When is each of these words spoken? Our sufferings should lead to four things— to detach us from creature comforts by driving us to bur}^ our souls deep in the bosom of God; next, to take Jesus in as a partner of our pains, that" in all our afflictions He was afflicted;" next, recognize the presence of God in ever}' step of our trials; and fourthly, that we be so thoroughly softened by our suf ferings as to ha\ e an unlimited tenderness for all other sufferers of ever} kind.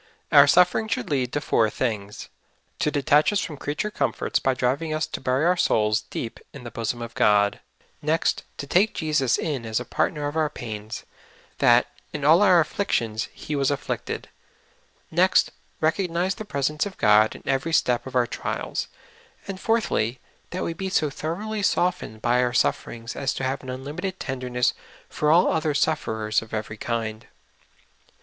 Our 0.31 0.47
sufferings 0.47 0.91
should 0.93 1.11
lead 1.11 1.31
to 1.33 1.39
four 1.41 1.69
things— 1.69 2.27
to 2.79 2.89
detach 2.89 3.31
us 3.31 3.39
from 3.39 3.55
creature 3.57 3.91
comforts 3.91 4.39
by 4.39 4.55
driving 4.55 4.95
us 4.95 5.05
to 5.05 5.21
bur}^ 5.21 5.45
our 5.45 5.55
souls 5.55 6.01
deep 6.09 6.39
in 6.53 6.63
the 6.63 6.71
bosom 6.71 7.03
of 7.03 7.13
God; 7.13 7.59
next, 8.01 8.41
to 8.57 8.65
take 8.65 8.95
Jesus 8.95 9.37
in 9.37 9.63
as 9.63 9.79
a 9.79 9.85
partner 9.85 10.27
of 10.27 10.35
our 10.35 10.49
pains, 10.49 11.03
that" 11.59 11.85
in 12.13 12.25
all 12.25 12.41
our 12.41 12.59
afflictions 12.59 13.27
He 13.31 13.55
was 13.55 13.69
afflicted;" 13.69 14.27
next, 15.21 15.51
recognize 15.81 16.33
the 16.33 16.45
presence 16.45 16.87
of 16.87 16.97
God 16.97 17.35
in 17.35 17.43
ever}' 17.45 17.71
step 17.71 18.07
of 18.07 18.15
our 18.15 18.25
trials; 18.25 18.87
and 19.47 19.59
fourthly, 19.59 20.19
that 20.49 20.63
we 20.63 20.73
be 20.73 20.89
so 20.89 21.11
thoroughly 21.11 21.61
softened 21.61 22.23
by 22.23 22.41
our 22.41 22.53
suf 22.53 22.83
ferings 22.85 23.15
as 23.15 23.35
to 23.35 23.43
ha\ 23.43 23.51
e 23.53 23.57
an 23.61 23.69
unlimited 23.69 24.19
tenderness 24.19 24.73
for 25.09 25.29
all 25.29 25.47
other 25.51 25.75
sufferers 25.75 26.41
of 26.41 26.55
ever} 26.55 26.75
kind. 26.75 27.27